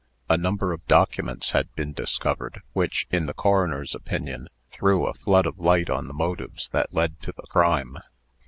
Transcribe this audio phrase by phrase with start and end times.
[0.27, 5.45] A number of documents had been discovered, which, in the coroner's opinion, threw a flood
[5.45, 7.97] of light on the motives that led to the crime.